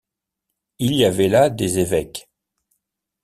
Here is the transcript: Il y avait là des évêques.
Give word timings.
Il 0.79 0.95
y 0.95 1.05
avait 1.05 1.27
là 1.27 1.51
des 1.51 1.77
évêques. 1.77 2.27